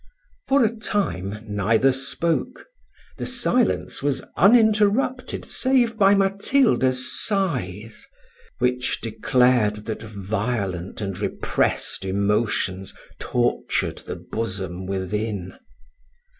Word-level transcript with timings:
For 0.47 0.65
a 0.65 0.75
time 0.75 1.45
neither 1.47 1.91
spoke: 1.91 2.65
the 3.19 3.25
silence 3.27 4.01
was 4.01 4.23
uninterrupted, 4.35 5.45
save 5.45 5.95
by 5.95 6.15
Matilda's 6.15 7.23
sighs, 7.27 8.07
which 8.57 8.99
declared 8.99 9.85
that 9.85 10.01
violent 10.01 11.01
and 11.01 11.19
repressed 11.19 12.03
emotions 12.03 12.95
tortured 13.19 13.99
the 13.99 14.15
bosom 14.15 14.87
within. 14.87 15.53